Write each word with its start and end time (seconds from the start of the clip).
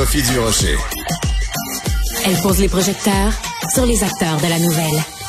Sophie. 0.00 0.24
Elle 2.24 2.40
pose 2.40 2.58
les 2.58 2.70
projecteurs 2.70 3.32
sur 3.74 3.84
les 3.84 4.02
acteurs 4.02 4.38
de 4.38 4.46
la 4.46 4.58
nouvelle. 4.58 5.19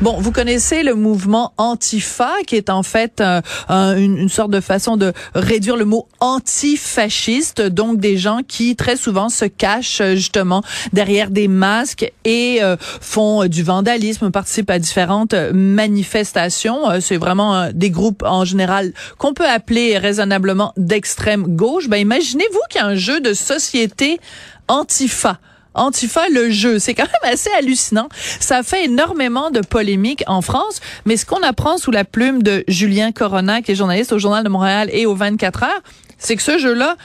Bon, 0.00 0.16
vous 0.18 0.32
connaissez 0.32 0.82
le 0.82 0.94
mouvement 0.94 1.52
Antifa, 1.58 2.30
qui 2.46 2.56
est 2.56 2.70
en 2.70 2.82
fait 2.82 3.20
euh, 3.20 3.42
un- 3.68 3.98
une, 3.98 4.30
sorte 4.30 4.50
de 4.50 4.60
façon 4.60 4.96
de 4.96 5.12
réduire 5.34 5.76
le 5.76 5.84
mot 5.84 6.08
antifasciste, 6.20 7.60
donc 7.60 7.98
des 8.00 8.16
gens 8.16 8.40
qui 8.48 8.76
très 8.76 8.96
souvent 8.96 9.28
se 9.28 9.44
cachent 9.44 10.00
euh, 10.00 10.14
justement 10.14 10.62
derrière 10.94 11.28
des 11.28 11.48
masques 11.48 12.10
et 12.24 12.60
euh, 12.62 12.76
font 12.80 13.46
du 13.46 13.62
vandalisme, 13.62 14.30
participent 14.30 14.70
à 14.70 14.78
différentes 14.78 15.34
manifestations. 15.34 16.78
C'est 17.02 17.18
vraiment 17.18 17.68
des 17.74 17.90
groupes 17.90 18.22
en 18.26 18.46
général 18.46 18.94
qu'on 19.18 19.34
peut 19.34 19.46
appeler 19.48 19.98
raisonnablement 19.98 20.72
d'extrême 20.78 21.44
gauche. 21.56 21.88
Ben 21.90 21.98
imaginez-vous 21.98 22.60
qu'il 22.70 22.80
y 22.80 22.84
a 22.84 22.86
un 22.86 22.94
jeu 22.94 23.20
de 23.20 23.34
société 23.34 24.18
Antifa. 24.66 25.38
Antifa, 25.74 26.28
le 26.28 26.50
jeu, 26.50 26.78
c'est 26.78 26.94
quand 26.94 27.04
même 27.04 27.32
assez 27.32 27.50
hallucinant. 27.58 28.08
Ça 28.40 28.62
fait 28.62 28.86
énormément 28.86 29.50
de 29.50 29.60
polémiques 29.60 30.24
en 30.26 30.42
France, 30.42 30.80
mais 31.04 31.16
ce 31.16 31.24
qu'on 31.24 31.42
apprend 31.42 31.78
sous 31.78 31.90
la 31.90 32.04
plume 32.04 32.42
de 32.42 32.64
Julien 32.68 33.12
Corona, 33.12 33.62
qui 33.62 33.72
est 33.72 33.76
journaliste 33.76 34.12
au 34.12 34.18
Journal 34.18 34.42
de 34.42 34.48
Montréal 34.48 34.90
et 34.92 35.06
au 35.06 35.14
24 35.14 35.62
heures, 35.62 35.82
c'est 36.18 36.36
que 36.36 36.42
ce 36.42 36.58
jeu-là 36.58 36.96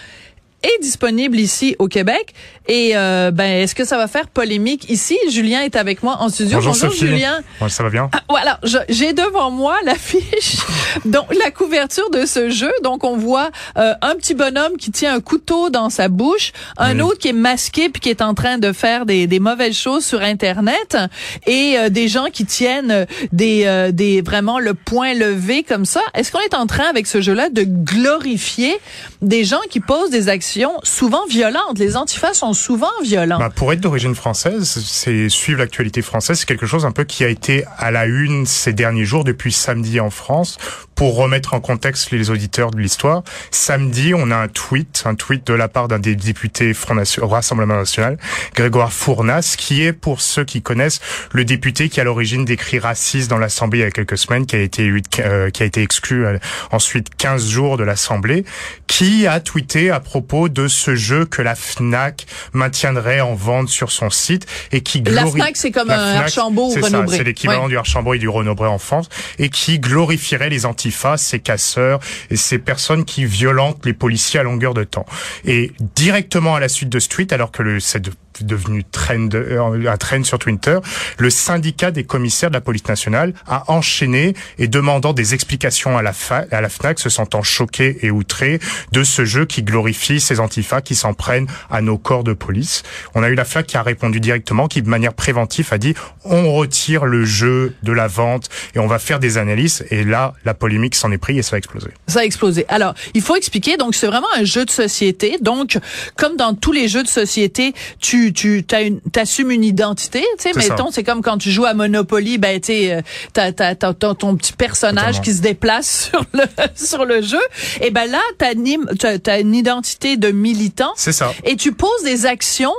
est 0.66 0.82
disponible 0.82 1.40
ici 1.40 1.76
au 1.80 1.88
Québec. 1.88 2.34
Et 2.68 2.94
euh, 2.96 3.30
ben, 3.32 3.62
est-ce 3.62 3.76
que 3.76 3.86
ça 3.86 3.98
va 3.98 4.08
faire 4.08 4.28
polémique 4.28 4.90
ici? 4.90 5.18
Julien 5.30 5.62
est 5.62 5.76
avec 5.76 6.02
moi 6.02 6.18
en 6.20 6.30
studio. 6.30 6.58
Bonjour, 6.58 6.76
Sophie. 6.76 7.06
Julien. 7.08 7.42
Ouais, 7.62 7.70
ça 7.70 7.84
va 7.84 7.90
bien? 7.92 8.10
Ah, 8.12 8.22
voilà, 8.28 8.60
j'ai 8.90 9.14
devant 9.14 9.52
moi 9.52 9.76
l'affiche, 9.86 10.58
donc 11.06 11.26
la 11.44 11.52
couverture 11.52 12.10
de 12.10 12.26
ce 12.26 12.50
jeu. 12.50 12.72
Donc 12.84 13.04
on 13.04 13.18
voit 13.18 13.52
euh, 13.78 13.94
un 14.02 14.16
petit 14.16 14.34
bonhomme 14.34 14.78
qui 14.78 14.90
tient 14.92 15.14
un 15.14 15.20
couteau 15.22 15.70
dans 15.70 15.92
sa 15.92 16.08
bouche, 16.09 16.54
un 16.78 16.96
Oui. 16.96 17.02
autre 17.04 17.20
qui 17.20 17.28
est 17.28 17.34
masqué 17.34 17.90
puis 17.90 18.02
qui 18.02 18.09
est 18.09 18.24
en 18.24 18.34
train 18.34 18.58
de 18.58 18.72
faire 18.74 19.06
des, 19.06 19.28
des 19.28 19.40
mauvaises 19.40 19.78
choses 19.78 20.04
sur 20.04 20.22
Internet, 20.24 20.98
et 21.46 21.75
euh, 21.78 21.90
des 21.90 22.08
gens 22.08 22.28
qui 22.34 22.46
tiennent 22.46 22.92
euh, 22.92 23.06
des, 23.31 23.66
euh, 23.66 23.92
des 23.92 24.22
vraiment 24.24 24.58
le 24.58 24.74
point 24.74 25.14
levé 25.14 25.62
comme 25.62 25.86
ça. 25.86 26.02
Est-ce 26.16 26.31
qu'on 26.31 26.40
est 26.40 26.56
en 26.56 26.66
train 26.66 26.86
avec 26.86 27.06
ce 27.06 27.22
jeu-là 27.22 27.50
de 27.50 27.62
glorifier 27.64 28.75
des 29.22 29.44
gens 29.44 29.62
qui 29.70 29.80
posent 29.80 30.09
des 30.09 30.30
actions 30.30 30.55
souvent 30.84 31.26
violentes 31.28 31.78
Les 31.78 31.98
antifas 31.98 32.34
sont 32.34 32.54
souvent 32.54 32.92
violents. 33.04 33.40
Bah, 33.40 33.50
pour 33.54 33.74
être 33.74 33.82
d'origine 33.82 34.16
française, 34.16 34.64
c'est 34.86 35.30
suivre 35.30 35.60
l'actualité 35.60 36.02
française, 36.02 36.40
c'est 36.40 36.46
quelque 36.46 36.66
chose 36.66 36.86
un 36.86 36.92
peu 36.92 37.04
qui 37.04 37.24
a 37.24 37.28
été 37.28 37.66
à 37.78 37.92
la 37.92 38.06
une 38.06 38.46
ces 38.46 38.74
derniers 38.74 39.06
jours 39.06 39.24
depuis 39.24 39.52
samedi 39.52 40.00
en 40.00 40.10
France. 40.10 40.58
Pour 40.95 41.16
remettre 41.17 41.53
en 41.53 41.59
contexte 41.59 42.11
les 42.11 42.29
auditeurs 42.29 42.72
de 42.72 42.79
l'histoire, 42.79 43.23
samedi, 43.51 44.13
on 44.16 44.31
a 44.31 44.35
un 44.38 44.47
tweet, 44.47 45.03
un 45.06 45.16
tweet 45.16 45.45
de 45.45 45.53
la 45.53 45.67
part 45.67 45.88
d'un 45.89 46.00
des 46.00 46.16
députés 46.16 46.73
Front 46.73 46.95
Nation- 46.95 47.28
Rassemblement 47.28 47.75
National, 47.75 48.17
Grégoire 48.56 48.94
Fournas, 48.94 49.56
qui 49.57 49.83
est, 49.83 49.91
pour 49.94 50.22
ceux 50.22 50.45
qui 50.45 50.61
connaissent, 50.61 51.01
le 51.33 51.44
député 51.44 51.89
qui 51.89 52.00
à 52.00 52.03
l'origine 52.06 52.45
des 52.45 52.56
cris 52.56 52.79
racistes 52.79 53.29
dans 53.29 53.38
l'Assemblée 53.38 53.79
il 53.79 53.81
y 53.81 53.85
a 53.85 53.91
quelques 53.91 54.17
semaines, 54.17 54.45
qui 54.45 54.56
a 54.56 54.59
été, 54.59 54.89
euh, 55.19 55.50
qui 55.50 55.63
a 55.63 55.66
été 55.66 55.81
exclu 55.81 56.25
euh, 56.25 56.38
ensuite 56.72 57.09
15 57.17 57.45
jours 57.50 57.77
de 57.77 57.83
l'Assemblée, 57.83 58.45
qui 58.88 59.27
a 59.27 59.39
tweeté 59.41 59.91
à 59.91 60.00
propos 60.00 60.47
de 60.47 60.67
ce 60.69 60.95
jeu 60.95 61.25
que 61.25 61.41
la 61.41 61.56
FNAC 61.56 62.25
maintiendrait 62.53 63.19
en 63.19 63.33
vente 63.35 63.67
sur 63.67 63.91
son 63.91 64.09
site 64.09 64.45
et 64.72 64.81
qui 64.81 65.01
La 65.01 65.23
glori- 65.23 65.31
FNAC, 65.41 65.57
c'est 65.57 65.72
comme 65.72 65.89
La 65.89 66.00
un 66.01 66.16
Archambault 66.22 66.72
ou 66.72 66.81
Renaud-Bré. 66.81 67.17
C'est 67.17 67.23
l'équivalent 67.25 67.63
Ouais. 67.63 67.69
du 67.69 67.77
Archambault 67.77 68.13
et 68.13 68.19
du 68.19 68.29
Renaud-Bré 68.29 68.67
en 68.69 68.77
France 68.77 69.09
et 69.39 69.50
qui 69.50 69.79
glorifierait 69.79 70.50
les 70.50 70.66
antifas, 70.85 71.18
ces 71.18 71.40
casseurs 71.40 72.00
et 72.29 72.35
ces 72.35 72.59
personnes 72.59 73.06
qui 73.06 73.25
violentent 73.25 73.85
les 73.85 73.94
policiers 73.94 74.40
à 74.40 74.44
longueur 74.44 74.73
de 74.73 74.84
temps. 74.84 75.06
Et 75.46 75.72
directement 75.96 76.56
à 76.56 76.59
la 76.59 76.69
suite 76.69 76.90
de 76.90 77.00
ce 77.00 77.09
tweet, 77.09 77.34
alors 77.34 77.51
que 77.51 77.63
le, 77.63 77.79
c'est 77.79 78.00
de- 78.01 78.12
devenu 78.44 78.84
trend, 78.84 79.29
euh, 79.34 79.88
un 79.91 79.97
trend 79.97 80.23
sur 80.23 80.40
Twitter, 80.40 80.78
le 81.18 81.29
syndicat 81.29 81.91
des 81.91 82.03
commissaires 82.03 82.50
de 82.50 82.56
la 82.56 82.62
police 82.62 82.88
nationale 82.88 83.34
a 83.47 83.72
enchaîné 83.72 84.34
et 84.57 84.68
demandant 84.68 85.13
des 85.13 85.34
explications 85.34 85.97
à 85.97 86.01
la, 86.01 86.13
fa- 86.13 86.45
à 86.51 86.62
la 86.62 86.69
FNAC, 86.69 87.00
se 87.00 87.09
sentant 87.09 87.44
choqué 87.44 88.00
et 88.01 88.12
outré 88.12 88.59
de 88.91 89.03
ce 89.03 89.25
jeu 89.25 89.45
qui 89.45 89.63
glorifie 89.63 90.19
ces 90.19 90.40
antifas 90.40 90.81
qui 90.81 90.95
s'en 90.95 91.13
prennent 91.13 91.47
à 91.69 91.81
nos 91.81 91.97
corps 91.97 92.24
de 92.24 92.34
police. 92.34 92.84
On 93.13 93.24
a 93.24 93.29
eu 93.29 93.35
la 93.35 93.45
FNAC 93.45 93.68
qui 93.68 93.78
a 93.78 93.84
répondu 93.84 94.19
directement, 94.19 94.68
qui 94.68 94.81
de 94.81 94.90
manière 94.90 95.13
préventive 95.13 95.69
a 95.72 95.78
dit 95.78 95.94
on 96.24 96.53
retire 96.53 97.06
le 97.06 97.25
jeu 97.25 97.74
de 97.84 97.91
la 97.91 98.07
vente 98.07 98.50
et 98.74 98.79
on 98.79 98.88
va 98.88 99.00
faire 99.00 99.19
des 99.19 99.38
analyses. 99.38 99.85
Et 99.91 100.03
là, 100.03 100.34
la 100.45 100.53
polémique 100.53 100.95
s'en 100.95 101.12
est 101.12 101.18
pris 101.18 101.38
et 101.38 101.41
ça 101.41 101.56
a 101.56 101.59
explosé. 101.59 101.88
Ça 102.07 102.19
a 102.19 102.24
explosé. 102.24 102.66
Alors, 102.68 102.94
il 103.13 103.22
faut 103.22 103.35
expliquer. 103.35 103.78
Donc, 103.78 103.95
c'est 103.95 104.07
vraiment 104.07 104.28
un 104.35 104.44
jeu 104.44 104.66
de 104.66 104.72
société. 104.72 105.38
Donc, 105.41 105.78
comme 106.16 106.35
dans 106.38 106.53
tous 106.53 106.72
les 106.72 106.88
jeux 106.88 107.03
de 107.03 107.07
société, 107.07 107.74
tu 108.00 108.25
tu 108.34 108.63
t'as 108.66 108.84
une 108.84 109.00
t'assumes 109.02 109.52
une 109.52 109.63
identité. 109.63 110.25
Tu 110.40 110.52
sais, 110.52 110.58
mettons, 110.58 110.91
c'est 110.91 111.03
comme 111.03 111.22
quand 111.22 111.38
tu 111.38 111.52
joues 111.52 111.66
à 111.66 111.74
Monopoly. 111.74 112.38
Ben, 112.38 112.59
tu 112.59 112.72
euh, 112.72 113.02
t'as 113.34 113.75
ton, 113.75 114.36
petit 114.36 114.53
personnage 114.53 115.22
qui 115.22 115.34
se 115.34 115.41
déplace 115.41 116.09
sur 116.12 116.25
le 116.34 116.44
sur 116.75 117.06
le 117.06 117.22
jeu. 117.22 117.41
Et 117.81 117.91
ben 117.91 118.09
là, 118.09 118.22
t'animes 118.38 118.86
t'as 118.97 119.40
une 119.40 119.56
identité 119.56 120.18
de 120.18 120.31
militant. 120.31 120.94
C'est 120.96 121.12
ça. 121.12 121.34
Et 121.44 121.56
tu 121.56 121.72
poses 121.72 122.03
des 122.03 122.25
actions 122.25 122.74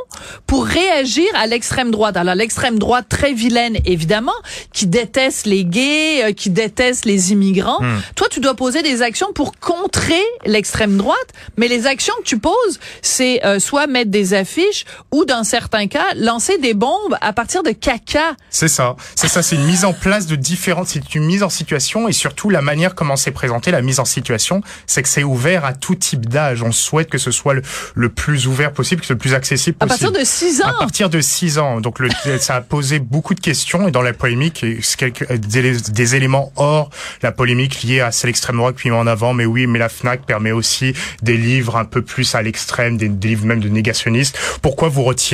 pour 0.46 0.66
réagir 0.66 1.26
à 1.34 1.46
l'extrême 1.46 1.90
droite. 1.90 2.16
Alors 2.16 2.34
l'extrême 2.34 2.78
droite 2.78 3.06
très 3.08 3.32
vilaine 3.32 3.76
évidemment, 3.84 4.32
qui 4.72 4.86
déteste 4.86 5.46
les 5.46 5.64
gays, 5.64 6.24
euh, 6.24 6.32
qui 6.32 6.50
déteste 6.50 7.04
les 7.04 7.32
immigrants. 7.32 7.80
Hmm. 7.80 8.00
Toi, 8.14 8.28
tu 8.30 8.40
dois 8.40 8.54
poser 8.54 8.82
des 8.82 9.02
actions 9.02 9.32
pour 9.32 9.58
contrer 9.58 10.22
l'extrême 10.44 10.96
droite, 10.96 11.28
mais 11.56 11.68
les 11.68 11.86
actions 11.86 12.14
que 12.20 12.24
tu 12.24 12.38
poses, 12.38 12.80
c'est 13.02 13.44
euh, 13.44 13.58
soit 13.58 13.86
mettre 13.86 14.10
des 14.10 14.34
affiches 14.34 14.84
ou 15.12 15.24
dans 15.24 15.35
certains 15.44 15.86
cas 15.86 16.06
lancer 16.16 16.58
des 16.58 16.74
bombes 16.74 17.16
à 17.20 17.32
partir 17.32 17.62
de 17.62 17.70
caca. 17.70 18.34
C'est 18.50 18.68
ça. 18.68 18.96
C'est 19.14 19.28
ça. 19.28 19.42
C'est 19.42 19.56
une 19.56 19.64
mise 19.64 19.84
en 19.84 19.92
place 19.92 20.26
de 20.26 20.36
différentes, 20.36 20.88
c'est 20.88 21.14
une 21.14 21.24
mise 21.24 21.42
en 21.42 21.48
situation 21.50 22.08
et 22.08 22.12
surtout 22.12 22.50
la 22.50 22.62
manière 22.62 22.94
comment 22.94 23.16
c'est 23.16 23.30
présenté, 23.30 23.70
la 23.70 23.82
mise 23.82 24.00
en 24.00 24.04
situation, 24.04 24.60
c'est 24.86 25.02
que 25.02 25.08
c'est 25.08 25.24
ouvert 25.24 25.64
à 25.64 25.72
tout 25.72 25.94
type 25.94 26.26
d'âge. 26.28 26.62
On 26.62 26.72
souhaite 26.72 27.08
que 27.10 27.18
ce 27.18 27.30
soit 27.30 27.54
le, 27.54 27.62
le 27.94 28.08
plus 28.08 28.46
ouvert 28.46 28.72
possible, 28.72 29.00
que 29.00 29.06
ce 29.06 29.08
soit 29.08 29.14
le 29.14 29.20
plus 29.20 29.34
accessible 29.34 29.76
À 29.80 29.86
possible. 29.86 30.12
partir 30.12 30.20
de 30.20 30.24
6 30.26 30.62
ans. 30.62 30.66
À 30.68 30.72
partir 30.74 31.10
de 31.10 31.20
6 31.20 31.58
ans. 31.58 31.80
Donc 31.80 31.98
le, 31.98 32.08
ça 32.40 32.56
a 32.56 32.60
posé 32.60 32.98
beaucoup 32.98 33.34
de 33.34 33.40
questions 33.40 33.88
et 33.88 33.90
dans 33.90 34.02
la 34.02 34.12
polémique, 34.12 34.64
des, 34.64 35.72
des 35.76 36.14
éléments 36.16 36.52
hors 36.56 36.90
la 37.22 37.32
polémique 37.32 37.82
liée 37.82 38.00
à 38.00 38.12
c'est 38.12 38.26
l'extrême 38.26 38.56
droite 38.56 38.76
qui 38.80 38.88
met 38.90 38.96
en 38.96 39.06
avant, 39.06 39.34
mais 39.34 39.44
oui, 39.46 39.66
mais 39.66 39.78
la 39.78 39.88
FNAC 39.88 40.24
permet 40.26 40.52
aussi 40.52 40.94
des 41.22 41.36
livres 41.36 41.76
un 41.76 41.84
peu 41.84 42.02
plus 42.02 42.34
à 42.34 42.42
l'extrême, 42.42 42.96
des, 42.96 43.08
des 43.08 43.28
livres 43.28 43.46
même 43.46 43.60
de 43.60 43.68
négationnistes. 43.68 44.38
Pourquoi 44.62 44.88
vous 44.88 45.02
retirez 45.02 45.25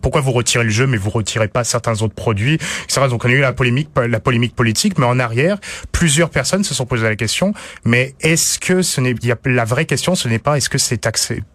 pourquoi 0.00 0.20
vous 0.20 0.32
retirez 0.32 0.64
le 0.64 0.70
jeu, 0.70 0.86
mais 0.86 0.96
vous 0.96 1.10
retirez 1.10 1.48
pas 1.48 1.64
certains 1.64 2.02
autres 2.02 2.14
produits, 2.14 2.54
etc. 2.84 3.02
Donc 3.08 3.24
on 3.24 3.28
a 3.28 3.32
eu 3.32 3.40
la 3.40 3.52
polémique, 3.52 3.90
la 3.96 4.20
polémique 4.20 4.54
politique, 4.54 4.98
mais 4.98 5.06
en 5.06 5.18
arrière, 5.18 5.58
plusieurs 5.92 6.30
personnes 6.30 6.64
se 6.64 6.74
sont 6.74 6.86
posées 6.86 7.04
la 7.04 7.16
question, 7.16 7.54
mais 7.84 8.14
est-ce 8.20 8.58
que 8.58 8.82
ce 8.82 9.00
n'est, 9.00 9.14
la 9.44 9.64
vraie 9.64 9.84
question, 9.84 10.14
ce 10.14 10.28
n'est 10.28 10.38
pas 10.38 10.56
est-ce 10.56 10.68
que 10.68 10.78
c'est 10.78 11.06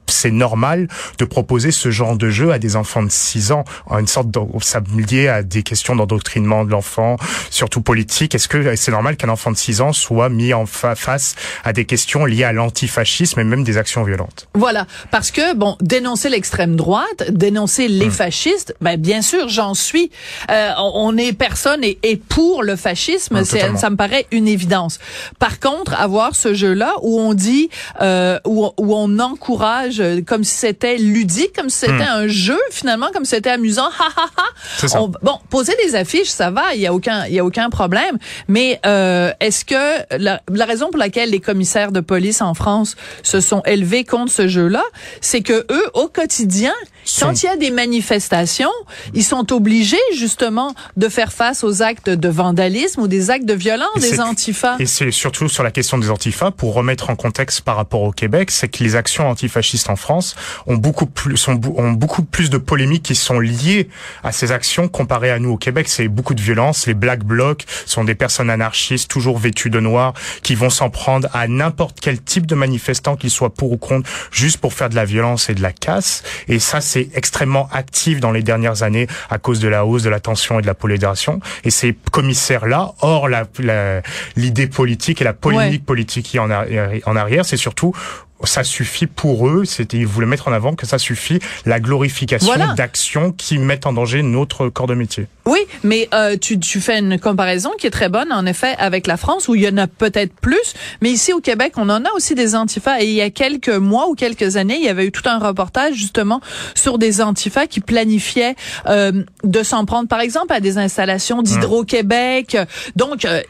c'est 0.09 0.31
normal 0.31 0.87
de 1.17 1.25
proposer 1.25 1.71
ce 1.71 1.91
genre 1.91 2.15
de 2.17 2.29
jeu 2.29 2.51
à 2.51 2.59
des 2.59 2.75
enfants 2.75 3.03
de 3.03 3.11
6 3.11 3.51
ans, 3.51 3.63
une 3.91 4.07
sorte 4.07 4.29
de, 4.31 4.39
ça 4.61 4.81
lié 4.95 5.27
à 5.27 5.43
des 5.43 5.63
questions 5.63 5.95
d'endoctrinement 5.95 6.65
de 6.65 6.71
l'enfant, 6.71 7.17
surtout 7.49 7.81
politique. 7.81 8.35
Est-ce 8.35 8.47
que 8.47 8.75
c'est 8.75 8.91
normal 8.91 9.17
qu'un 9.17 9.29
enfant 9.29 9.51
de 9.51 9.57
6 9.57 9.81
ans 9.81 9.93
soit 9.93 10.29
mis 10.29 10.53
en 10.53 10.65
face 10.65 11.35
à 11.63 11.73
des 11.73 11.85
questions 11.85 12.25
liées 12.25 12.43
à 12.43 12.53
l'antifascisme 12.53 13.39
et 13.39 13.43
même 13.43 13.63
des 13.63 13.77
actions 13.77 14.03
violentes? 14.03 14.47
Voilà, 14.53 14.85
parce 15.11 15.31
que 15.31 15.53
bon, 15.55 15.77
dénoncer 15.81 16.29
l'extrême 16.29 16.75
droite, 16.75 17.29
dénoncer 17.31 17.87
les 17.87 18.05
Hum. 18.05 18.11
fascistes, 18.11 18.73
ben 18.81 18.97
bien 18.99 19.21
sûr, 19.21 19.49
j'en 19.49 19.73
suis. 19.73 20.11
Euh, 20.49 20.71
on 20.77 21.17
est 21.17 21.33
personne 21.33 21.83
et, 21.83 21.97
et 22.03 22.15
pour 22.17 22.63
le 22.63 22.75
fascisme, 22.75 23.37
Hum, 23.37 23.43
ça 23.43 23.89
me 23.89 23.95
paraît 23.95 24.25
une 24.31 24.47
évidence. 24.47 24.99
Par 25.39 25.59
contre, 25.59 25.93
avoir 25.99 26.35
ce 26.35 26.53
jeu-là 26.53 26.93
où 27.01 27.19
on 27.19 27.33
dit, 27.33 27.69
euh, 28.01 28.39
où, 28.45 28.65
où 28.77 28.95
on 28.95 29.19
encourage 29.19 29.96
comme 30.25 30.43
si 30.43 30.55
c'était 30.55 30.97
ludique, 30.97 31.53
comme 31.55 31.69
si 31.69 31.79
c'était 31.79 31.93
Hum. 31.93 32.23
un 32.23 32.27
jeu 32.27 32.59
finalement, 32.71 33.07
comme 33.13 33.25
si 33.25 33.31
c'était 33.31 33.49
amusant, 33.49 33.87
ha 33.99 34.09
ha 34.15 34.25
ha. 34.37 34.99
On- 34.99 35.07
bon, 35.21 35.39
poser 35.49 35.73
des 35.85 35.95
affiches, 35.95 36.27
ça 36.29 36.49
va, 36.51 36.73
il 36.75 36.81
y 36.81 36.87
a 36.87 36.93
aucun, 36.93 37.25
il 37.25 37.33
y 37.33 37.39
a 37.39 37.45
aucun 37.45 37.69
problème. 37.69 38.17
Mais 38.47 38.79
euh, 38.85 39.31
est-ce 39.39 39.65
que 39.65 40.17
la, 40.17 40.41
la 40.51 40.65
raison 40.65 40.87
pour 40.89 40.97
laquelle 40.97 41.29
les 41.31 41.39
commissaires 41.39 41.91
de 41.91 41.99
police 41.99 42.41
en 42.41 42.53
France 42.53 42.95
se 43.23 43.39
sont 43.41 43.61
élevés 43.65 44.03
contre 44.03 44.31
ce 44.31 44.47
jeu-là, 44.47 44.83
c'est 45.21 45.41
que 45.41 45.65
eux, 45.71 45.85
au 45.93 46.07
quotidien, 46.07 46.73
quand 47.19 47.43
il 47.43 47.45
y 47.45 47.49
a 47.49 47.57
des 47.57 47.71
manifestations, 47.71 48.71
ils 49.13 49.23
sont 49.23 49.53
obligés 49.53 49.97
justement 50.15 50.73
de 50.95 51.09
faire 51.09 51.31
face 51.31 51.63
aux 51.63 51.81
actes 51.81 52.09
de 52.09 52.29
vandalisme 52.29 53.01
ou 53.01 53.07
des 53.07 53.29
actes 53.29 53.45
de 53.45 53.53
violence 53.53 53.87
Et 53.97 54.11
des 54.11 54.19
antifas. 54.19 54.75
Et 54.79 54.85
c'est 54.85 55.11
surtout 55.11 55.47
sur 55.49 55.63
la 55.63 55.71
question 55.71 55.97
des 55.97 56.09
antifas, 56.09 56.51
pour 56.51 56.73
remettre 56.73 57.09
en 57.09 57.15
contexte 57.15 57.61
par 57.61 57.75
rapport 57.75 58.01
au 58.01 58.11
Québec, 58.11 58.51
c'est 58.51 58.67
que 58.67 58.83
les 58.83 58.95
actions 58.95 59.29
antifascistes 59.29 59.89
en 59.89 59.95
France 59.95 60.35
ont 60.65 60.75
beaucoup 60.75 61.05
plus, 61.05 61.37
sont, 61.37 61.59
ont 61.77 61.91
beaucoup 61.91 62.23
plus 62.23 62.49
de 62.49 62.57
polémiques 62.57 63.03
qui 63.03 63.15
sont 63.15 63.39
liées 63.39 63.89
à 64.23 64.31
ces 64.31 64.51
actions 64.51 64.87
comparées 64.87 65.31
à 65.31 65.39
nous 65.39 65.51
au 65.51 65.57
Québec. 65.57 65.87
C'est 65.87 66.07
beaucoup 66.07 66.33
de 66.33 66.41
violence. 66.41 66.87
Les 66.87 66.93
Black 66.93 67.23
Blocs 67.23 67.65
sont 67.85 68.03
des 68.03 68.15
personnes 68.15 68.49
anarchistes, 68.49 69.09
toujours 69.09 69.37
vêtues 69.37 69.69
de 69.69 69.79
noir, 69.79 70.13
qui 70.43 70.55
vont 70.55 70.69
s'en 70.69 70.89
prendre 70.89 71.29
à 71.33 71.47
n'importe 71.47 71.99
quel 71.99 72.21
type 72.21 72.45
de 72.45 72.55
manifestant, 72.55 73.15
qu'il 73.15 73.29
soit 73.29 73.53
pour 73.53 73.71
ou 73.71 73.77
contre, 73.77 74.09
juste 74.31 74.57
pour 74.57 74.73
faire 74.73 74.89
de 74.89 74.95
la 74.95 75.05
violence 75.05 75.49
et 75.49 75.55
de 75.55 75.61
la 75.61 75.71
casse. 75.71 76.23
Et 76.47 76.59
ça, 76.59 76.81
c'est 76.81 76.96
extrêmement 77.13 77.67
actif 77.71 78.19
dans 78.19 78.31
les 78.31 78.43
dernières 78.43 78.83
années 78.83 79.07
à 79.29 79.37
cause 79.37 79.59
de 79.59 79.67
la 79.67 79.85
hausse 79.85 80.03
de 80.03 80.09
la 80.09 80.19
tension 80.19 80.59
et 80.59 80.61
de 80.61 80.67
la 80.67 80.73
polarisation. 80.73 81.39
Et 81.63 81.69
ces 81.71 81.95
commissaires-là, 82.11 82.93
hors 83.01 83.27
la, 83.29 83.45
la- 83.59 84.01
l'idée 84.35 84.67
politique 84.67 85.21
et 85.21 85.23
la 85.23 85.33
polémique 85.33 85.85
politique 85.85 86.25
qui 86.25 86.39
en, 86.39 86.49
arri- 86.49 87.01
en 87.05 87.15
arrière, 87.15 87.45
c'est 87.45 87.57
surtout 87.57 87.93
ça 88.43 88.63
suffit 88.63 89.07
pour 89.07 89.47
eux, 89.47 89.65
c'était 89.65 89.97
ils 89.97 90.07
voulaient 90.07 90.27
mettre 90.27 90.47
en 90.47 90.51
avant 90.53 90.75
que 90.75 90.85
ça 90.85 90.97
suffit 90.97 91.39
la 91.65 91.79
glorification 91.79 92.47
Voilà. 92.47 92.73
d'actions 92.73 93.31
qui 93.31 93.57
mettent 93.57 93.85
en 93.85 93.93
danger 93.93 94.21
notre 94.23 94.69
corps 94.69 94.87
de 94.87 94.93
métier. 94.93 95.27
Oui, 95.45 95.59
mais 95.83 96.09
euh, 96.13 96.35
tu, 96.37 96.59
tu 96.59 96.81
fais 96.81 96.99
une 96.99 97.19
comparaison 97.19 97.71
qui 97.79 97.87
est 97.87 97.91
très 97.91 98.09
bonne, 98.09 98.31
en 98.33 98.45
effet, 98.45 98.75
avec 98.79 99.07
la 99.07 99.15
France, 99.15 99.47
où 99.47 99.55
il 99.55 99.61
y 99.63 99.67
en 99.69 99.77
a 99.77 99.87
peut-être 99.87 100.33
plus. 100.33 100.73
Mais 101.01 101.09
ici, 101.09 101.31
au 101.31 101.39
Québec, 101.39 101.73
on 101.77 101.87
en 101.89 102.03
a 102.03 102.11
aussi 102.15 102.35
des 102.35 102.53
antifas. 102.53 103.01
Et 103.01 103.05
il 103.05 103.13
y 103.13 103.21
a 103.21 103.29
quelques 103.29 103.69
mois 103.69 104.09
ou 104.09 104.13
quelques 104.15 104.57
années, 104.57 104.75
il 104.77 104.83
y 104.83 104.89
avait 104.89 105.05
eu 105.05 105.11
tout 105.11 105.27
un 105.29 105.39
reportage, 105.39 105.95
justement, 105.95 106.41
sur 106.75 106.97
des 106.97 107.21
antifas 107.21 107.65
qui 107.65 107.79
planifiaient 107.79 108.55
euh, 108.87 109.23
de 109.45 109.63
s'en 109.63 109.85
prendre, 109.85 110.09
par 110.09 110.19
exemple, 110.19 110.51
à 110.53 110.59
des 110.59 110.77
installations 110.77 111.41
d'Hydro-Québec. 111.41 112.57
Donc, 112.97 113.23
euh, 113.23 113.41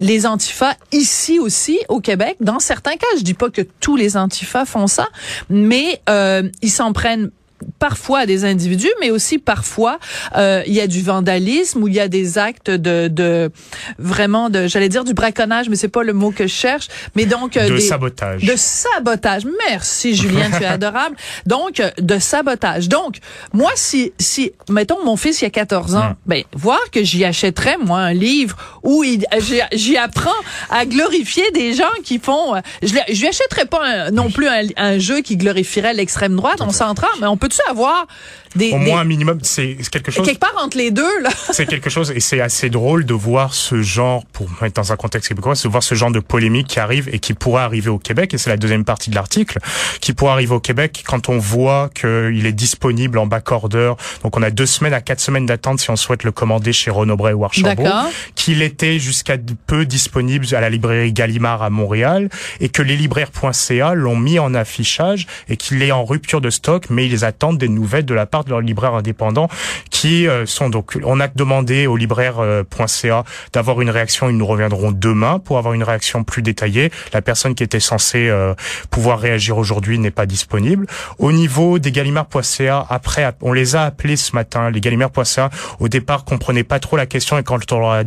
les 0.00 0.26
antifas, 0.26 0.74
ici 0.92 1.38
aussi, 1.38 1.78
au 1.88 2.00
Québec, 2.00 2.36
dans 2.40 2.58
certains 2.58 2.96
cas, 2.96 3.06
je 3.16 3.22
dis 3.22 3.34
pas 3.34 3.50
que 3.50 3.62
tous 3.80 3.94
les 3.96 4.16
antifas 4.16 4.25
font 4.64 4.86
ça, 4.86 5.08
mais 5.48 6.00
euh, 6.08 6.48
ils 6.62 6.70
s'en 6.70 6.92
prennent 6.92 7.30
parfois 7.78 8.20
à 8.20 8.26
des 8.26 8.44
individus, 8.44 8.90
mais 9.00 9.10
aussi 9.10 9.38
parfois 9.38 9.98
euh, 10.36 10.62
il 10.66 10.72
y 10.74 10.80
a 10.80 10.86
du 10.86 11.02
vandalisme 11.02 11.82
ou 11.82 11.88
il 11.88 11.94
y 11.94 12.00
a 12.00 12.08
des 12.08 12.38
actes 12.38 12.70
de, 12.70 13.08
de 13.08 13.50
vraiment 13.98 14.50
de, 14.50 14.66
j'allais 14.66 14.88
dire 14.88 15.04
du 15.04 15.14
braconnage, 15.14 15.68
mais 15.68 15.76
c'est 15.76 15.88
pas 15.88 16.02
le 16.02 16.12
mot 16.12 16.30
que 16.30 16.46
je 16.46 16.52
cherche, 16.54 16.88
mais 17.14 17.26
donc 17.26 17.56
euh, 17.56 17.68
De 17.68 17.74
des- 17.76 17.80
sabotage. 17.80 18.42
de 18.44 18.54
sabotage. 18.56 19.42
Merci 19.68 20.14
Julien, 20.14 20.50
tu 20.56 20.62
es 20.62 20.66
adorable. 20.78 21.16
Donc 21.46 21.80
euh, 21.80 21.90
de 21.98 22.18
sabotage. 22.18 22.88
Donc 22.88 23.18
moi 23.52 23.70
si 23.74 24.12
si 24.18 24.52
mettons 24.68 25.04
mon 25.04 25.16
fils 25.16 25.40
il 25.40 25.44
y 25.44 25.46
a 25.46 25.50
14 25.50 25.94
ans, 25.94 26.10
Mm. 26.10 26.14
ben 26.26 26.42
voir 26.54 26.80
que 26.92 27.02
j'y 27.02 27.24
achèterais 27.24 27.76
moi 27.78 27.98
un 28.00 28.12
livre 28.12 28.56
où 28.82 29.02
j'y 29.72 29.96
apprends 29.96 30.30
à 30.70 30.84
glorifier 30.86 31.50
des 31.52 31.72
gens 31.74 31.84
qui 32.04 32.18
font 32.18 32.54
euh, 32.54 32.60
je 32.82 32.92
lui- 32.92 33.00
je 33.14 33.20
lui 33.20 33.28
achèterais 33.28 33.66
pas 33.66 33.82
un- 33.84 34.10
non 34.10 34.30
plus 34.30 34.46
un, 34.48 34.62
un 34.76 34.98
jeu 34.98 35.20
qui 35.22 35.36
glorifierait 35.36 35.94
l'extrême 35.94 36.36
droite, 36.36 36.60
on 36.60 36.70
s'entend, 36.70 37.06
mais 37.20 37.26
on 37.26 37.36
peut-tu 37.48 37.60
avoir 37.70 38.06
des, 38.54 38.72
Au 38.72 38.78
des- 38.78 38.84
moins 38.86 39.00
un 39.00 39.04
minimum, 39.04 39.38
c'est 39.42 39.76
quelque 39.90 40.10
chose. 40.10 40.24
Quelque 40.26 40.40
part 40.40 40.54
entre 40.58 40.76
les 40.78 40.90
deux 40.90 41.20
là. 41.22 41.30
c'est 41.52 41.66
quelque 41.66 41.90
chose 41.90 42.10
et 42.10 42.20
c'est 42.20 42.40
assez 42.40 42.70
drôle 42.70 43.04
de 43.04 43.14
voir 43.14 43.54
ce 43.54 43.82
genre 43.82 44.24
pour 44.32 44.48
mettre 44.62 44.74
dans 44.74 44.92
un 44.92 44.96
contexte 44.96 45.28
québécois 45.28 45.54
de 45.54 45.68
voir 45.68 45.82
ce 45.82 45.94
genre 45.94 46.10
de 46.10 46.20
polémique 46.20 46.66
qui 46.66 46.80
arrive 46.80 47.08
et 47.12 47.18
qui 47.18 47.34
pourrait 47.34 47.62
arriver 47.62 47.90
au 47.90 47.98
Québec 47.98 48.32
et 48.34 48.38
c'est 48.38 48.50
la 48.50 48.56
deuxième 48.56 48.84
partie 48.84 49.10
de 49.10 49.14
l'article 49.14 49.58
qui 50.00 50.12
pourrait 50.12 50.32
arriver 50.32 50.54
au 50.54 50.60
Québec 50.60 51.04
quand 51.06 51.28
on 51.28 51.38
voit 51.38 51.90
qu'il 51.94 52.46
est 52.46 52.52
disponible 52.52 53.18
en 53.18 53.26
backorder 53.26 53.92
donc 54.22 54.36
on 54.36 54.42
a 54.42 54.50
deux 54.50 54.66
semaines 54.66 54.94
à 54.94 55.00
quatre 55.00 55.20
semaines 55.20 55.46
d'attente 55.46 55.80
si 55.80 55.90
on 55.90 55.96
souhaite 55.96 56.24
le 56.24 56.32
commander 56.32 56.72
chez 56.72 56.90
Renaud 56.90 57.16
Bray 57.16 57.34
ou 57.34 57.44
Archambault 57.44 57.84
qu'il 58.34 58.62
était 58.62 58.98
jusqu'à 58.98 59.36
peu 59.66 59.84
disponible 59.86 60.46
à 60.54 60.60
la 60.60 60.70
librairie 60.70 61.12
Gallimard 61.12 61.62
à 61.62 61.70
Montréal 61.70 62.28
et 62.60 62.68
que 62.70 62.82
les 62.82 62.96
libraires.ca 62.96 63.94
l'ont 63.94 64.16
mis 64.16 64.38
en 64.38 64.54
affichage 64.54 65.26
et 65.48 65.56
qu'il 65.56 65.82
est 65.82 65.92
en 65.92 66.04
rupture 66.04 66.40
de 66.40 66.50
stock 66.50 66.86
mais 66.90 67.06
ils 67.06 67.24
attendent 67.24 67.35
des 67.58 67.68
nouvelles 67.68 68.04
de 68.04 68.14
la 68.14 68.26
part 68.26 68.44
de 68.44 68.50
leurs 68.50 68.60
libraires 68.60 68.94
indépendants 68.94 69.48
qui 69.96 70.28
euh, 70.28 70.44
sont 70.44 70.68
donc 70.68 70.98
on 71.04 71.20
a 71.20 71.28
demandé 71.28 71.86
au 71.86 71.96
libraire.ca 71.96 73.24
d'avoir 73.54 73.80
une 73.80 73.88
réaction. 73.88 74.28
Ils 74.28 74.36
nous 74.36 74.46
reviendront 74.46 74.92
demain 74.92 75.38
pour 75.38 75.56
avoir 75.56 75.72
une 75.72 75.82
réaction 75.82 76.22
plus 76.22 76.42
détaillée. 76.42 76.90
La 77.14 77.22
personne 77.22 77.54
qui 77.54 77.62
était 77.62 77.80
censée 77.80 78.28
euh, 78.28 78.52
pouvoir 78.90 79.18
réagir 79.18 79.56
aujourd'hui 79.56 79.98
n'est 79.98 80.10
pas 80.10 80.26
disponible. 80.26 80.86
Au 81.18 81.32
niveau 81.32 81.78
des 81.78 81.92
gallimard.ca 81.92 82.86
après 82.90 83.26
on 83.40 83.54
les 83.54 83.74
a 83.74 83.84
appelés 83.84 84.16
ce 84.16 84.34
matin 84.34 84.68
les 84.68 84.82
gallimard.ca 84.82 85.48
au 85.80 85.88
départ 85.88 86.26
comprenaient 86.26 86.62
pas 86.62 86.78
trop 86.78 86.98
la 86.98 87.06
question 87.06 87.38
et 87.38 87.42
quand 87.42 87.72
on 87.72 87.78
leur 87.78 87.92
a 87.92 88.02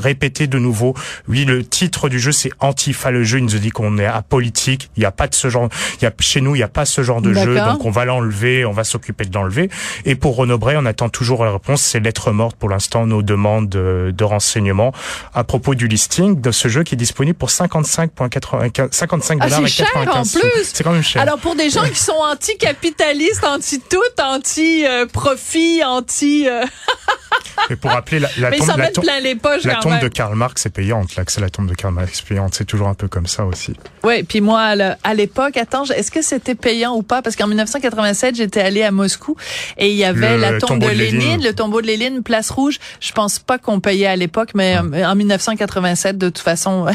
répété 0.00 0.48
de 0.48 0.58
nouveau 0.58 0.94
oui 1.28 1.44
le 1.44 1.64
titre 1.64 2.08
du 2.08 2.18
jeu 2.18 2.32
c'est 2.32 2.50
Antifa 2.58 3.12
le 3.12 3.22
jeu 3.22 3.38
il 3.38 3.44
nous 3.44 3.54
a 3.54 3.60
dit 3.60 3.70
qu'on 3.70 3.96
est 3.98 4.06
apolitique. 4.06 4.90
Il 4.96 5.04
y 5.04 5.06
a 5.06 5.12
pas 5.12 5.28
de 5.28 5.36
ce 5.36 5.50
genre 5.50 5.68
il 6.00 6.04
y 6.04 6.08
a 6.08 6.12
chez 6.18 6.40
nous 6.40 6.56
il 6.56 6.58
y 6.58 6.64
a 6.64 6.68
pas 6.68 6.84
ce 6.84 7.02
genre 7.02 7.22
de 7.22 7.32
jeu 7.32 7.54
donc 7.60 7.84
on 7.84 7.92
va 7.92 8.04
l'enlever 8.04 8.64
on 8.64 8.72
va 8.72 8.82
s'occuper 8.82 9.24
de 9.24 9.34
l'enlever. 9.34 9.70
Et 10.04 10.16
pour 10.16 10.34
Renaud 10.34 10.58
Bray 10.58 10.76
on 10.76 10.84
attend 10.84 11.08
toujours 11.08 11.27
la 11.36 11.52
réponse 11.52 11.82
c'est 11.82 12.00
lettre 12.00 12.32
morte 12.32 12.56
pour 12.56 12.68
l'instant 12.68 13.06
nos 13.06 13.22
demandes 13.22 13.68
de, 13.68 14.12
de 14.16 14.24
renseignements 14.24 14.92
à 15.34 15.44
propos 15.44 15.74
du 15.74 15.86
listing 15.88 16.40
de 16.40 16.50
ce 16.50 16.68
jeu 16.68 16.82
qui 16.82 16.94
est 16.94 16.98
disponible 16.98 17.36
pour 17.38 17.48
55,95 17.50 18.92
55 18.92 19.38
Ah, 19.40 19.44
dollars 19.44 19.60
c'est 19.60 19.64
et 19.66 19.68
cher, 19.68 19.86
95 19.92 20.16
en 20.16 20.24
sous. 20.24 20.40
plus. 20.40 20.70
c'est 20.72 20.84
quand 20.84 20.92
même 20.92 21.02
cher 21.02 21.22
Alors 21.22 21.38
pour 21.38 21.54
des 21.54 21.70
gens 21.70 21.84
qui 21.84 21.98
sont 22.00 22.12
anti-capitalistes, 22.12 23.44
anti-tout, 23.44 23.98
anti-profit, 24.22 25.82
anti... 25.84 26.48
euh, 26.48 26.64
et 27.70 27.76
pour 27.76 27.90
rappeler 27.90 28.20
la, 28.20 28.28
mais 28.50 28.58
tombe 28.58 29.04
la 29.04 29.20
les 29.20 29.34
poches 29.34 29.64
la 29.64 29.76
tombe 29.76 30.00
de 30.00 30.08
Karl 30.08 30.34
Marx 30.34 30.64
est 30.66 30.70
payante, 30.70 31.14
que 31.14 31.32
c'est 31.32 31.40
la 31.40 31.50
tombe 31.50 31.68
de 31.68 31.74
Karl 31.74 31.92
Marx 31.94 32.20
payante. 32.22 32.54
C'est 32.54 32.64
toujours 32.64 32.88
un 32.88 32.94
peu 32.94 33.08
comme 33.08 33.26
ça 33.26 33.44
aussi. 33.44 33.74
Oui, 34.04 34.22
puis 34.22 34.40
moi, 34.40 34.60
à 34.60 34.96
à 35.04 35.14
l'époque, 35.14 35.56
attends, 35.56 35.84
est-ce 35.84 36.10
que 36.10 36.22
c'était 36.22 36.54
payant 36.54 36.94
ou 36.94 37.02
pas? 37.02 37.22
Parce 37.22 37.36
qu'en 37.36 37.46
1987, 37.46 38.36
j'étais 38.36 38.60
allée 38.60 38.82
à 38.82 38.90
Moscou 38.90 39.36
et 39.76 39.90
il 39.90 39.96
y 39.96 40.04
avait 40.04 40.36
Le 40.36 40.40
la 40.40 40.58
tombe 40.58 40.78
de 40.80 40.86
de 40.86 40.90
Lénine, 40.90 41.20
Lénine. 41.20 41.44
le 41.44 41.52
tombeau 41.52 41.80
de 41.80 41.86
Lénine, 41.86 42.22
Place 42.22 42.50
Rouge. 42.50 42.78
Je 43.00 43.12
pense 43.12 43.38
pas 43.38 43.58
qu'on 43.58 43.80
payait 43.80 44.06
à 44.06 44.16
l'époque, 44.16 44.50
mais 44.54 44.76
euh, 44.76 45.06
en 45.06 45.14
1987, 45.14 46.16
de 46.18 46.28
toute 46.28 46.38
façon, 46.38 46.86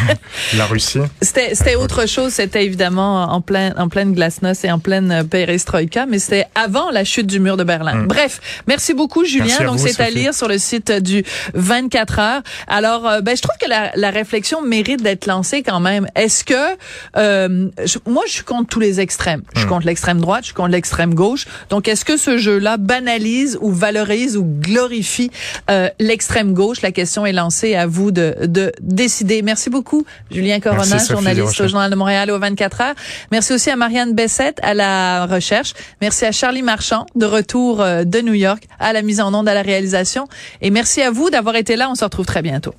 La 0.54 0.66
Russie. 0.66 1.00
c'était 1.20 1.74
autre 1.76 2.06
chose. 2.06 2.32
C'était 2.32 2.64
évidemment 2.64 3.24
en 3.32 3.40
plein 3.40 3.74
en 3.76 3.88
pleine 3.88 4.12
glasnost 4.12 4.64
et 4.64 4.72
en 4.72 4.78
pleine 4.78 5.10
euh, 5.12 5.24
perestroïka, 5.24 6.06
mais 6.06 6.18
c'était 6.18 6.46
avant 6.54 6.90
la 6.90 7.04
chute 7.04 7.26
du 7.26 7.40
mur 7.40 7.56
de 7.56 7.64
Berlin. 7.64 8.04
Bref, 8.04 8.40
merci 8.66 8.94
beaucoup, 8.94 9.24
Julien. 9.24 9.46
Merci 9.46 9.64
c'est 9.78 10.02
à 10.02 10.10
lire 10.10 10.34
sur 10.34 10.48
le 10.48 10.58
site 10.58 10.90
du 10.92 11.24
24 11.54 12.18
heures. 12.18 12.42
Alors, 12.66 13.06
euh, 13.06 13.20
ben 13.20 13.36
je 13.36 13.42
trouve 13.42 13.56
que 13.60 13.68
la, 13.68 13.90
la 13.94 14.10
réflexion 14.10 14.62
mérite 14.62 15.02
d'être 15.02 15.26
lancée 15.26 15.62
quand 15.62 15.80
même. 15.80 16.06
Est-ce 16.14 16.44
que 16.44 16.76
euh, 17.16 17.68
je- 17.84 17.98
moi 18.06 18.22
je 18.26 18.32
suis 18.32 18.44
contre 18.44 18.68
tous 18.68 18.80
les 18.80 19.00
extrêmes. 19.00 19.42
Je 19.54 19.60
suis 19.60 19.68
contre 19.68 19.86
l'extrême 19.86 20.20
droite, 20.20 20.40
je 20.42 20.46
suis 20.46 20.54
contre 20.54 20.70
l'extrême 20.70 21.14
gauche. 21.14 21.46
Donc 21.70 21.88
est-ce 21.88 22.04
que 22.04 22.16
ce 22.16 22.38
jeu-là 22.38 22.76
banalise 22.76 23.58
ou 23.60 23.70
valorise 23.72 24.36
ou 24.36 24.44
glorifie 24.44 25.30
euh, 25.70 25.88
l'extrême 25.98 26.52
gauche? 26.54 26.82
La 26.82 26.92
question 26.92 27.26
est 27.26 27.32
lancée 27.32 27.74
à 27.74 27.86
vous 27.86 28.10
de, 28.10 28.34
de 28.42 28.72
décider. 28.80 29.42
Merci 29.42 29.70
beaucoup, 29.70 30.04
Julien 30.30 30.60
Corona, 30.60 30.84
Merci, 30.90 31.12
journaliste 31.12 31.60
au 31.60 31.68
Journal 31.68 31.90
de 31.90 31.96
Montréal 31.96 32.30
au 32.30 32.38
24 32.38 32.80
heures. 32.80 32.94
Merci 33.30 33.52
aussi 33.52 33.70
à 33.70 33.76
Marianne 33.76 34.14
Bessette 34.14 34.58
à 34.62 34.74
la 34.74 35.26
recherche. 35.26 35.74
Merci 36.00 36.24
à 36.24 36.32
Charlie 36.32 36.62
Marchand 36.62 37.06
de 37.14 37.26
retour 37.26 37.80
euh, 37.80 38.04
de 38.04 38.20
New 38.20 38.34
York 38.34 38.64
à 38.78 38.92
la 38.92 39.02
mise 39.02 39.20
en 39.20 39.32
onde 39.34 39.48
à 39.48 39.54
la 39.54 39.62
réalisation. 39.68 40.26
Et 40.60 40.70
merci 40.70 41.02
à 41.02 41.10
vous 41.10 41.30
d'avoir 41.30 41.56
été 41.56 41.76
là. 41.76 41.88
On 41.90 41.94
se 41.94 42.04
retrouve 42.04 42.26
très 42.26 42.42
bientôt. 42.42 42.74